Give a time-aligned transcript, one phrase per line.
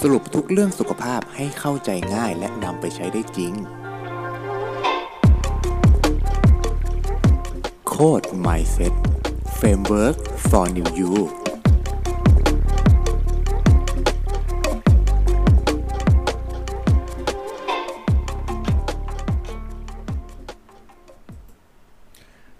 [0.00, 3.52] สรุปทุกเรื่องสุขภาพให้เข้าใจง่ายและนำไปใช้ได้จริง
[7.88, 8.94] โคด Mindset
[9.58, 10.16] Framework
[10.48, 11.12] for New You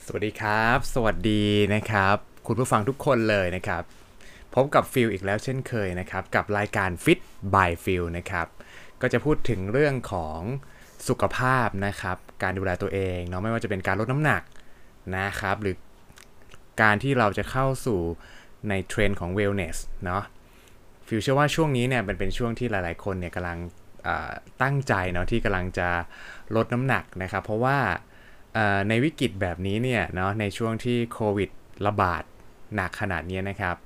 [0.04, 2.16] สวัสดีครับ สวัสดีนะครับ
[2.46, 3.98] คุณผู้ฟังทุกคนเลยนะครับ
[4.59, 7.19] พบกับฟิลอีกแล้วเช่นเคยนะครับ กับรายการ Fit
[7.55, 8.46] by Phil นะครับ
[9.02, 10.41] ก็จะพูดถึงเรื่องของ
[11.09, 14.42] สุขภาพนะครับ การดูแลตัวเองเนาะไม่ว่าจะเป็นการลดน้ำหนัก
[15.16, 15.77] นะครับ หรือ
[16.83, 18.00] การที่เราจะเข้าสู่
[18.69, 20.23] ในเทรนด์ของ wellness เนาะ
[21.06, 23.59] ฟิลเชื่อว่าช่วงนี้เนี่ยมันเป็นช่วงที่หลาย ๆ คนเนี่ยกำลัง
[24.62, 25.88] ตั้งใจเนาะที่กำลังจะ
[26.56, 27.78] ลดน้ำหนักนะครับ เพราะว่า
[28.88, 31.50] ในวิกฤตแบบนี้เนี่ยเนาะในช่วงที่โควิด
[31.86, 32.22] ระบาด
[32.75, 33.77] หนักขนาดนี้นะครับ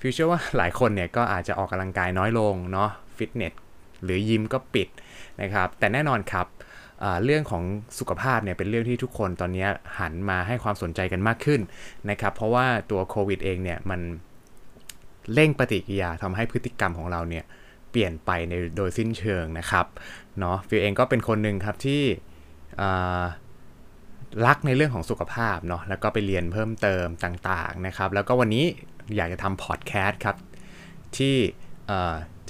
[0.00, 3.52] ฟิลเชื่อว่าหลายคนเนี่ยก็อาจจะออกกำลังกายน้อยลงเนาะฟิตเนส
[4.04, 4.88] หรือยิมก็ปิด
[5.42, 6.46] นะครับ แต่แน่นอนครับ
[7.24, 7.62] เรื่องของ
[7.98, 9.66] สุขภาพเนี่ยเป็นเรื่องที่ทุกคนตอนนี้
[9.98, 11.60] หันมาให้ความสนใจกันมากขึ้น
[12.10, 14.00] นะครับ เพราะว่าตัวโควิดเองเนี่ยมัน
[15.34, 17.44] เร่งปฏิกิริยาทำให้พฤติกรรมของเราเนี่ย
[17.90, 19.86] เปลี่ยนไปในโดยสิ้นเชิงนะครับ
[20.40, 22.02] เนาะฟิวเองก็เป็นคนหนึ่งครับที่
[24.46, 28.64] รักในเรื่องของสุขภาพเนาะแล้วก็ไปเรียนเพิ่มเติมต่างๆนะครับ แล้วก็วันนี้
[29.16, 30.36] อยากจะทำพอดแคสต์ครับ
[31.16, 31.36] ที่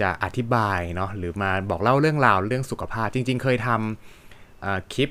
[0.00, 5.10] จะอธิบายเนาะหรือมาบอกเล่าเรื่องราวเรื่องสุขภาพ จริง ๆ เคยทำคลิป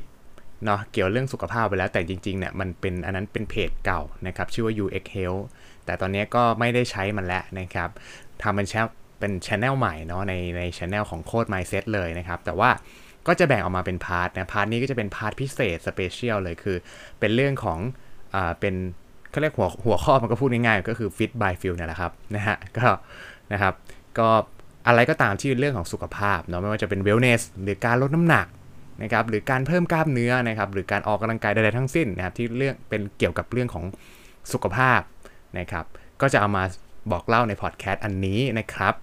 [0.66, 5.44] เนาะเกี่ยวเรื่องสุขภาพไปแล้วแต่จริงๆเนี่ยมันเป็นอันนั้นเป็นเพจเก่านะครับ ชื่อว่า UX Health
[5.86, 7.90] แต่ตอนนี้ก็ไม่ได้ใช้มันแล้วนะครับ
[8.42, 8.74] ทำเป็นแช
[9.20, 12.70] เป็นช anel ใหม่เนาะในในช anel ของโคด Mindset เลยนะครับ แต่ว่า
[13.28, 16.78] ก็จะแบ่งออกมาเป็น part นะ part นี้ก็จะเป็น part พิเศษ special เลยคือ
[17.20, 17.80] เป็นเรื่องของ
[18.36, 18.76] อ่าเป็น
[19.32, 22.88] เขาเรียกหัวหัวข้อมันก็พูดง่ายๆก็คือ Fit by Phil เนี่ยแหละครับนะฮะก็
[23.54, 23.74] นะครับ
[24.20, 24.28] ก็
[24.88, 28.48] อะไรก็ตามที่เรื่องของสุขภาพเนาะไม่ว่าจะเป็น wellness หรือการลดน้ำหนัก
[29.04, 33.86] นะครับหรือการเพิ่มกล้ามเนื้อนะครับหรือการออกกำลังกายใดๆทั้งสิ้นนะครับที่เรื่องเป็นเกี่ยวกับเรื่องของ
[34.54, 35.00] สุขภาพ
[35.60, 35.86] นะครับ
[36.22, 36.64] ก็จะเอามา
[37.12, 38.94] บอกเล่าในพอดแคสต์อันนี้นะครับ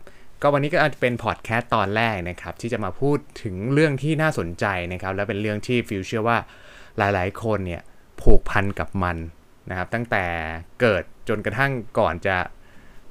[0.43, 6.39] ก็วันนี้ก็อาจจะเป็นพอดแคสต์ตอนแรกนะครับที่จะมาพูดถึงเรื่องที่น่าสนใจนะครับและเป็นเรื่องที่ฟิวเชื่อว่า
[6.99, 7.83] หลายๆ คนเนี่ย
[8.23, 9.17] ผูกพันกับมัน
[9.71, 10.25] นะครับ ตั้งแต่
[10.81, 12.37] เกิดจนกระทั่งก่อนจะ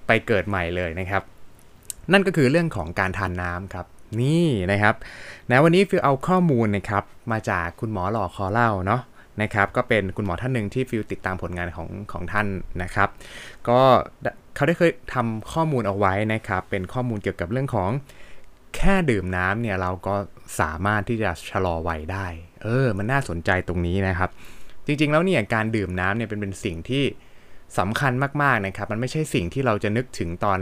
[0.07, 1.23] ไปเกิดใหม่เลยนะครับ
[2.11, 3.85] นั่นก็คือเรื่องของการทานน้ำครับ
[4.21, 4.95] นี่นะครับ
[5.49, 9.01] นะวันนี้ฟิวเอาข้อมูลนะครับมาจากคุณหมอหล่อคอเล่าเนาะ
[9.41, 12.47] นะครับก็เป็นคุณหมอท่านหนึ่งที่ฟิวติดตามผลงานของของท่าน
[12.81, 13.09] นะครับ
[13.67, 13.79] ก็
[14.55, 17.89] เขาได้เคยทำข้อมูลเอาไว้นะครับ เป็นข้อมูลเกี่ยวกับเรื่องของ
[18.75, 20.15] แค่ดื่มน้ำเนี่ยเราก็
[20.59, 22.27] สามารถที่จะชะลอวัยได้
[22.63, 24.29] เออ มันน่าสนใจตรงนี้นะครับ
[24.87, 27.03] จริงๆแล้วเนี่ยการดื่มน้ำเนี่ยเป็นเป็นสิ่งที่
[27.79, 30.59] สำคัญมากๆนะครับมันไม่ใช่สิ่งที่เราจะนึกถึงตอน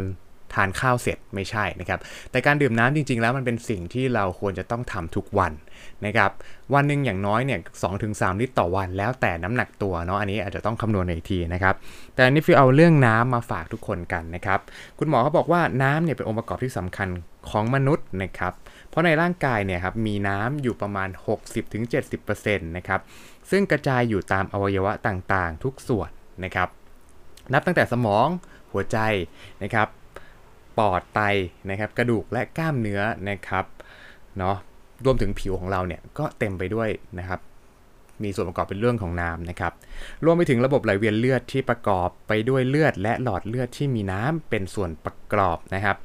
[0.54, 2.00] ทานข้าวเสร็จไม่ใช่นะครับ
[2.32, 5.54] แต่การดื่มน้ำจริง ๆ แล้วมันเป็นสิ่งที่เราควรจะต้องทำทุกวัน
[6.06, 6.32] นะครับ
[6.74, 11.76] วันหนึ่งอย่างน้อยเนี่ยสองถึงสลิตรต่อวันแล้วแต่น้ำหนักตัวเนาะอันนี้อาจจะต้องคำนวณอีกทีนะครับ
[12.16, 14.60] แต่อันนี้ฟิวเอาเรื่องน้ำมาฝากทุกคนกันนะครับ
[15.00, 17.08] คุณหมอเขาบอกว่าน้ำเนี่ยเป็นองค์ประกอบที่สำคัญ
[17.50, 18.54] ของมนุษย์นะครับ
[18.90, 21.10] เพราะในร่างกายเนี่ยครับมีน้ำอยู่ประมาณ
[21.88, 23.00] 60-70%นะครับ
[23.52, 26.10] ซึ่งกระจายอยู่ตามอวัยวะต่างๆ ทุกส่วน
[26.44, 26.70] นะครับ
[27.54, 28.28] นับตั้งแต่สมอง
[28.72, 28.98] หัวใจ
[29.64, 29.88] นะครับ
[30.78, 31.22] ปอดไต
[31.70, 33.66] นะครับกระดูกและกล้ามเนื้อนะครับ
[34.38, 34.58] เนาะ
[35.06, 36.90] รวมถึงผิวของเราเนี่ยก็เต็มไปด้วย
[37.20, 37.40] นะครับ
[38.24, 39.74] มีส่วนประกอบเป็นเรื่องของน้ำนะครับ
[40.26, 45.98] รวมไปถึงระบบไหลเวียนเลือดที่ประกอบไปด้วยเลือด และหลอดเลือดที่มีน้ำเป็นส่วนประกอบนะครับ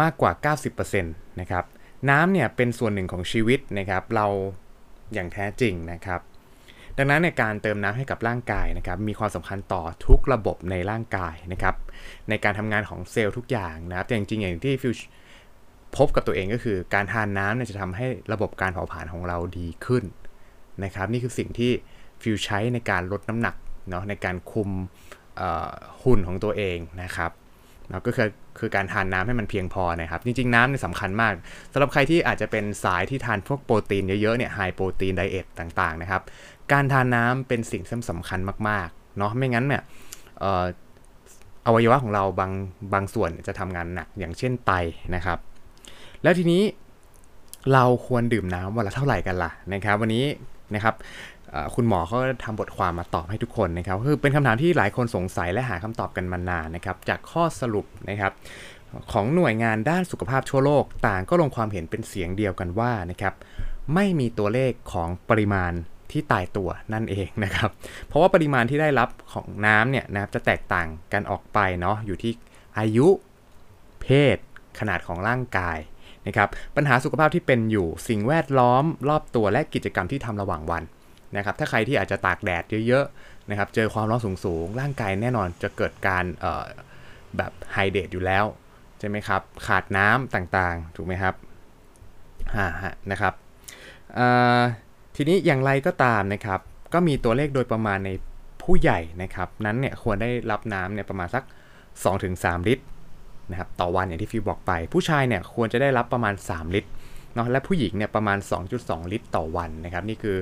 [0.00, 1.64] มากกว่า 90%นะครับ
[2.10, 4.26] น้ำเนี่ยเป็นส่วนหนึ่งของชีวิตนะครับ เรา
[5.14, 6.20] อย่างแท้จริงนะครับ
[6.98, 11.74] ดังนั้นในการเติมน้ำให้กับร่างกายนะครับ มีความสำคัญต่อทุกระบบในร่างกายนะครับ
[12.28, 14.94] ในการทำงานของเซลล์ทุกอย่างนะครับ แต่จริงๆอย่างที่ฟิว
[15.96, 20.04] พบกับตัวเองก็คือการทานน้ำเนี่ยจะทำให้ระบบการเผาผลาญของเราดีขึ้น
[20.84, 21.72] นะครับ นี่คือสิ่งที่
[22.22, 23.54] ฟิวใช้ในการลดน้ำหนัก
[23.90, 24.70] เนาะในการคุม
[26.02, 27.30] หุ่นของตัวเองนะครับ
[27.90, 28.28] แล้วก็คือ
[28.58, 31.32] คือการทานน้ำให้มันเพียงพอนะครับ จริง ๆ น้ำเนี่ยสำคัญมาก
[31.72, 36.22] สำหรับใครที่อาจจะเป็นสายที่ทานพวกโปรตีนเยอะๆเนี่ยไฮโปรตีนไดเอทต่างๆนะครับ
[36.72, 39.82] การทานน้ำเป็นสิ่งที่สำคัญมากๆเนาะไม่งั้นเนี่ย
[41.66, 42.52] อวัยวะของเราบาง
[42.94, 44.72] บางส่วนจะทำงานหนักอย่างเช่นไต
[45.14, 45.38] นะครับ
[46.22, 46.62] แล้วทีนี้
[47.72, 50.24] เราควรดื่มน้ำวันละเท่าไหร่กันล่ะนะครับ วันนี้
[50.74, 50.94] นะครับ
[51.74, 58.32] คุณหมอเขาทำบทความมาตอบให้ทุกคนนะครับคือเป็นคำถามที่หลายคนสงสัยและหาคำตอบกันมานานนะครับจากข้อสรุปนะครับ
[59.12, 63.34] ของหน่วยงานด้านสุขภาพทั่วโลกต่างก็ลงความเห็นเป็นเสียงเดียวกันว่านะครับ
[63.94, 65.72] ไม่มีตัวเลขของปริมาณ
[66.12, 67.70] ที่ตายตัวนั่นเองนะครับ
[68.06, 72.32] เพราะว่าปริมาณที่ได้รับของน้ำเนี่ยนะครับจะแตกต่างกันออกไปเนาะอยู่ที่
[72.78, 73.08] อายุ
[74.02, 74.36] เพศ
[74.78, 75.78] ขนาดของร่างกาย
[76.26, 80.82] นะครับปัญหาสุขภาพที่เป็นอยู่สิ่งแวดล้อมรอบตัวและกิจกรรมที่ทำระหว่างวัน
[81.36, 86.24] นะครับถ้าใครที่อาจจะตากแดดเยอะๆนะครับเจอความร้อนสูงๆ ร่างกายแน่นอนจะเกิดการ
[87.36, 88.44] แบบไฮเดตอยู่แล้ว
[88.98, 91.34] ใช่ไหมครับ ขาดน้ำต่างๆ ถูกไหมครับ
[92.56, 93.34] ฮะนะครับ
[95.16, 96.60] ทีนี้อย่างไรก็ตามนะครับ
[96.92, 98.10] ก็มีตัวเลขโดยประมาณใน
[98.62, 101.44] ผู้ใหญ่นะครับ นั้นเนี่ยควรได้รับน้ำเนี่ยประมาณสัก
[102.04, 102.84] 2-3 ลิตร
[103.50, 106.90] นะครับต่อวันอย่างที่ฟิวบอกไป ผู้ชายเนี่ยควรจะได้รับประมาณ 3 ลิตร
[107.34, 108.38] เนาะและผู้หญิงเนี่ยประมาณ
[108.74, 110.36] 2.2 ลิตรต่อวันนะครับ นี่คือ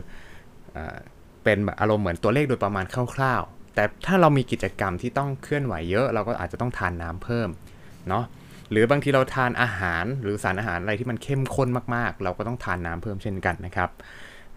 [1.45, 2.85] เป็นอารมณ์เหมือนตัวเลขโดยประมาณ
[3.15, 7.49] คร่าวๆ แต่ถ้าเรามีกิจกรรมที่ต้องเคลื่อนไหวเยอะเราก็อาจจะต้องทานน้ำเพิ่ม
[8.09, 8.25] เนาะ
[8.71, 13.91] หรือบางทีเราทานอาหารหรือสารอาหารอะไรที่มันเข้มข้นมากๆ เราก็ต้องทานน้ำเพิ่มเช่นกันนะครับ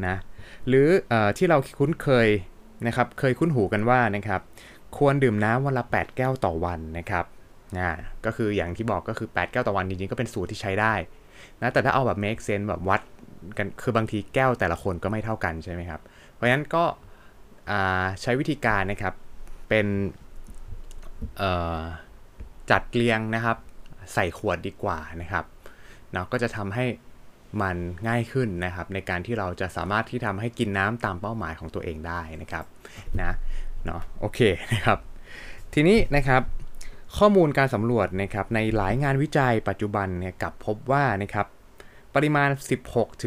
[0.05, 0.15] นะ
[0.67, 2.27] หรืออที่เราคุ้นเคย
[2.87, 4.41] นะครับเคยคุ้นหูกันว่านะครับ
[4.97, 7.25] ควรดื่มน้ำวันละ 8 แก้วต่อวันนะครับ
[7.77, 10.93] นะก็คืออย่างที่บอกก็คือ 8 แก้วต่อวันจริงๆก็เป็นสูตรที่ใช้ได้
[11.61, 13.01] นะแต่ถ้าเอาแบบ make sense แบบวัด
[13.57, 16.01] กันคือบางทีแก้วแต่ละคนก็ไม่เท่ากันใช่ไหมครับ
[16.33, 16.83] เพราะฉะนั้นก็
[18.21, 19.13] ใช้วิธีการนะครับ
[19.69, 19.87] เป็น
[22.71, 23.57] จัดเรียงนะครับ
[24.13, 25.45] ใส่ขวดดีกว่านะครับ
[26.11, 26.85] เนาะก็จะทำให้
[27.61, 27.77] มัน
[28.07, 32.65] ง่ายขึ้นนะครับ ในการที่เราจะสามารถที่ทำให้กินน้ำตามเป้าหมายของตัวเองได้นะครับ
[33.21, 33.31] นะ
[33.85, 34.39] เนาะโอเค
[34.73, 34.97] นะครับ
[35.73, 36.41] ทีนี้นะครับ
[37.17, 41.47] ข้อมูลการสำรวจนะครับในหลายงานวิจัยปัจจุบันเนี่ยกับพบว่านะครับ
[42.17, 42.49] ปริมาณ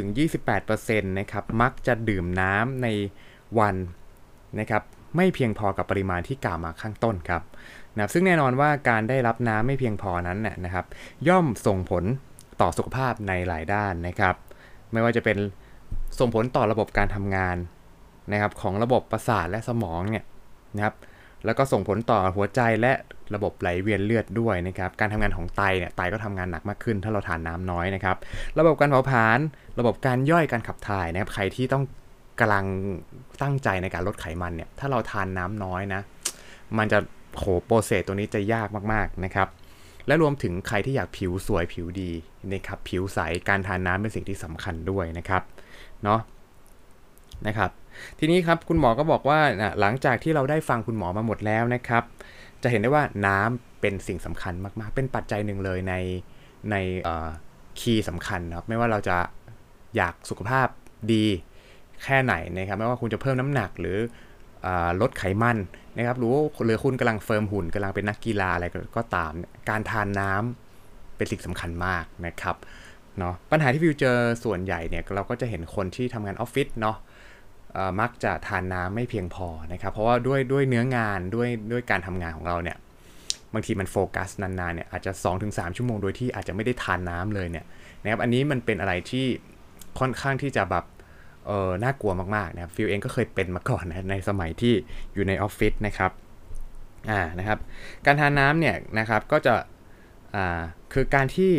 [0.00, 2.86] 16-28%นะครับมักจะดื่มน้ำใน
[3.58, 3.76] วัน
[4.60, 4.82] นะครับ
[5.16, 7.42] ไม่เพียงพอกับปริมาณที่กล่าวมาข้างต้นครับ
[7.96, 10.86] นะซึ่งแน่นอนว่าการได้รับน้ำไม่เพียงพอนั้นนะครับ
[11.28, 12.04] ย่อมส่งผล
[12.60, 14.34] ต่อสุขภาพในหลายด้านนะครับ
[14.92, 15.38] ไม่ว่าจะเป็น
[16.18, 17.56] ส่งผลต่อระบบการทำงาน
[18.32, 20.24] นะครับของระบบประสาทและสมองเนี่ย
[20.76, 20.94] นะครับ
[21.44, 22.92] แล้วก็ส่งผลต่อหัวใจและ
[23.34, 28.16] ระบบไหลเวียนเลือดด้วยนะครับ การทำงานของไตเนี่ยไตก็ทำงานหนักมากขึ้น ถ้าเราทานน้ำน้อยนะครับ
[28.58, 29.38] ระบบการเผาผลาญ
[29.78, 31.84] ระบบการย่อยการขับถ่ายนะครับ ใครที่ต้อง
[32.40, 32.66] กำลัง
[33.42, 36.00] ตั้งใจในการลดไขมันเนี่ย ถ้าเราทานน้ำน้อยนะ
[36.78, 36.98] มันจะ
[37.36, 39.48] โหโปรเซสตัวนี้จะยากมากๆนะครับ
[40.06, 42.10] และรวมถึงใครที่อยากผิวสวยผิวดี
[42.52, 45.42] นะครับ ผิวใส การทานน้ำเป็นสิ่งที่สำคัญด้วยนะครับ
[46.04, 46.20] เนาะ
[47.46, 47.70] นะครับ
[48.18, 49.38] ทีนี้ครับคุณหมอก็บอกว่า
[49.80, 52.02] หลังจากที่เราได้ฟังคุณหมอมาหมดแล้วนะครับ
[52.62, 55.94] จะเห็นได้ว่าน้ำเป็นสิ่งสำคัญมากๆ เป็นปัจจัยหนึ่งเลยใน
[56.70, 56.76] ใน
[57.80, 59.16] key สำคัญครับไม่ว่าเราจะ
[59.96, 60.66] อยากสุขภาพ
[61.12, 61.24] ดี
[62.04, 63.98] แค่ไหนนะครับไม่ว่าคุณจะเพิ่มน้ำหนักหรือ
[65.00, 65.56] ลดไขมัน
[65.96, 68.66] นะครับหรือหรือคุณกำลัง firm หุ่นกำลังเป็นนักกีฬาอะไร
[68.96, 69.32] ก็ตาม
[69.68, 72.56] การทานน้ำเป็นสิ่งสำคัญมากนะครับ
[73.18, 76.96] เนาะปัญหาที่ฟิลเจอส่วนใหญ่เนี่ยเราก็จะเห็นคนที่ทำงานออฟฟิศเนาะ
[78.00, 82.76] มักจะทานน้ำไม่เพียงพอนะครับ เพราะว่าด้วยด้วยเนื้องานด้วยด้วยการทำงานของเราเนี่ย
[83.54, 85.12] บางทีมันโฟกัสนานๆเนี่ยอาจจะ
[85.44, 87.64] 2-3 ชั่วโมงโดยที่อาจจะไม่ได้ทานน้ำเลยเนี่ย
[88.02, 89.26] นะครับอันนี้มันเป็นอะไรที่
[89.98, 90.84] ค่อนข้างที่จะแบบ
[91.46, 94.74] เออน่ากลัวมากๆนะครับฟิลเองก็เคยเป็นมาก่อนนะในสมัยที่
[95.14, 96.10] อยู่ในออฟฟิศนะครับ
[97.10, 97.58] อ่านะครับ
[98.06, 99.54] การทานน้ำเนี่ยนะครับก็จะ
[100.34, 100.60] อ่า
[100.92, 101.52] คือการที่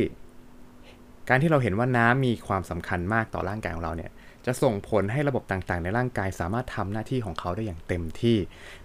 [1.30, 4.12] การที่เราเห็นว่าน้ำมีความสำคัญมากต่อร่างกายของเราเนี่ย
[4.46, 8.38] จะส่งผลให้ระบบต่างๆ ในร่างกายสามารถทำหน้าที่ของเขาได้อย่างเต็มที่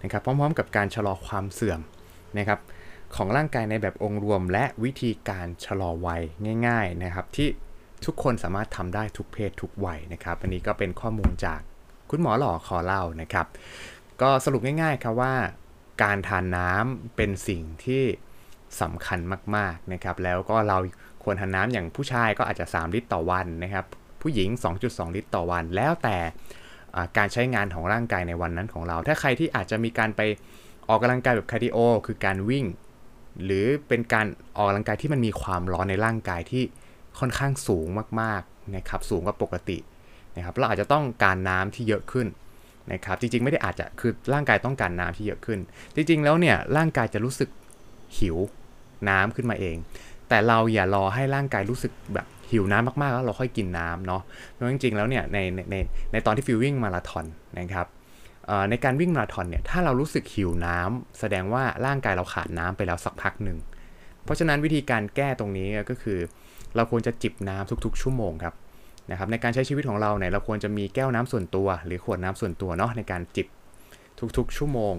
[0.03, 1.81] นะครับพร้อม ๆ กับการชะลอความเสื่อม
[2.39, 2.61] นะครับ
[3.17, 6.23] ของร่างกายในแบบองค์รวม และวิธีการชะลอวัย
[6.67, 7.49] ง่าย ๆนะครับที่
[8.07, 11.61] ทุกคนสามารถทำได้ทุกเพศทุกวัยนะครับอันนี้ก็เป็นข้อมูลจาก
[12.11, 13.47] คุณหมอหล่อคอเล่านะครับ
[14.23, 15.35] ก็สรุปง่ายๆครับว่า
[16.03, 18.03] การทานน้ำเป็นสิ่งที่
[18.81, 19.19] สำคัญ
[19.57, 20.77] มากๆนะครับ แล้วก็เรา
[21.23, 23.87] ควรทานน้ำอย่างผู้ชายก็อาจจะ 3 ลิตรต่อวันนะครับ
[24.27, 24.51] ผู้หญิง
[24.83, 26.19] 2.2 ลิตรต่อวัน แล้วแต่
[27.17, 30.21] การใช้งานของร่างกายในวันนั้นของเรา ถ้าใครที่อาจจะมีการไป
[30.89, 32.65] ออกกำลังกายแบบ cardio คือการวิ่ง
[33.45, 36.65] หรือเป็นการออกกำลังกายที่มันมีความร้อนในร่างกายที่
[37.19, 37.87] ค่อนข้างสูง
[38.21, 39.79] มากๆนะครับสูงกว่าปกติ
[40.37, 42.27] นะครับเราอาจจะต้องการน้ำที่เยอะขึ้น
[42.93, 45.59] นะครับจริงๆไม่ได้อาจจะคือร่างกายต้องการน้ำที่เยอะขึ้น
[45.95, 47.49] จริงๆแล้วเนี่ยร่างกายจะรู้สึก
[48.19, 48.37] หิว
[49.09, 49.77] น้ำขึ้นมาเอง
[50.29, 54.23] แต่เราอย่ารอให้ร่างกายรู้สึกแบบ หิวน้ำมากๆ แล้วเราค่อยกินน้ำเนาะ
[54.53, 55.39] เพราะจริงๆแล้วเนี่ยใน
[55.71, 55.77] ใน
[56.13, 57.25] ในตอนที่ฟิลวิ่งมาราธอน
[57.59, 57.87] นะครับ
[58.71, 63.59] ในการวิ่งมาราธอนเนี่ยถ้าเรารู้สึกหิวน้ำแสดงว่าร่างกายเราขาดน้ำไปแล้วสักพักหนึ่ง
[64.25, 66.19] เพราะฉะนั้นวิธีการแก้ตรงนี้ก็คือ
[66.77, 68.55] เราควรจะจิบน้ำทุกๆ ชั่วโมงครับ
[69.11, 73.47] นะครับในการใช้ชีวิตของเราเนี่ยเราควรจะมีแก้วน้ำส่วนตัว หรือขวดน้ำส่วนตัวเนาะในการจิบ
[74.37, 74.95] ทุกๆ ชั่วโมง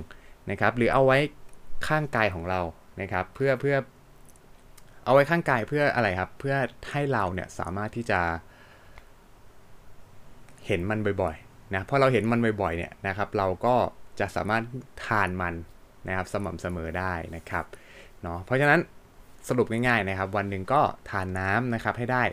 [0.52, 1.18] นะครับหรือเอาไว้
[1.88, 2.62] ข้างกายของเรา
[3.02, 3.76] นะครับเพื่อเพื่อ
[5.08, 6.56] เอาไว้ข้างกายเพื่ออะไรครับ เพื่อ
[6.92, 8.20] ให้เราเนี่ยสามารถที่จะ
[10.66, 13.76] เห็นมันบ่อยๆนะพอเราเห็นมันบ่อยๆเนี่ยนะครับ เราก็
[14.20, 14.64] จะสามารถ
[15.06, 15.54] ทานมัน
[16.08, 17.66] นะครับสม่ำเสมอได้นะครับ
[18.24, 18.80] เนาะเพราะฉะนั้น
[19.50, 22.24] สรุปง่ายๆนะครับ วันหนึ่งก็ทานน้ำนะครับให้ได้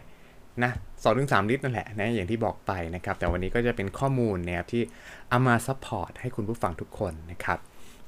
[0.63, 0.71] นะ
[1.03, 4.83] สองถึงสามลิตรนั่นแหละนะอย่างที่บอกไปนะครับ แต่วันนี้ก็จะเป็นข้อมูลนะครับที่
[5.29, 7.59] เอามา support ให้คุณผู้ฟังทุกคนนะครับ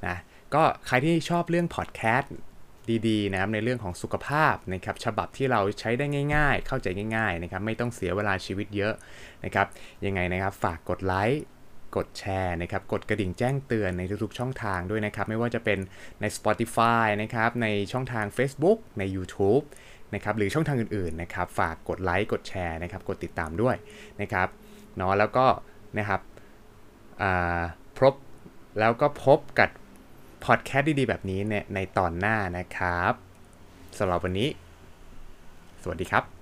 [0.07, 0.17] นะ
[0.55, 2.33] ก็ใครที่ชอบเรื่องพอดแคสต์
[3.09, 8.95] ดีๆนะครับในเรื่องของสุขภาพนะครับฉบับที่เราใช้ได้ง่าย ๆ เข้าใจง่ายๆนะครับไม่ต้องเสียเวลาชีวิตเยอะ
[9.45, 9.67] นะครับ
[10.07, 11.43] ยังไงนะครับฝากกดไลค์
[11.97, 15.79] กดแชร์นะครับกดกระดิ่งแจ้งเตือนในทุกๆช่องทางด้วยนะครับไม่ว่าจะเป็น
[16.21, 19.65] ใน Spotify นะครับในช่องทาง Facebook ใน YouTube
[20.15, 23.77] นะครับหรือช่องทางอื่นๆนะครับฝากกดไลค์กดแชร์นะครับกดติดตามด้วย
[24.21, 24.49] นะครับ
[24.97, 25.47] เนาะแล้วก็
[25.99, 26.21] นะครับ
[27.23, 27.61] อ่า
[27.97, 28.15] พบ
[28.81, 29.71] แล้วก็พบกับ
[30.47, 33.13] พอดแคสต์ดีๆ แบบนี้เนี่ยในตอนหน้านะครับ
[33.99, 34.49] สำหรับวันนี้
[35.83, 36.36] สวัสดีครับ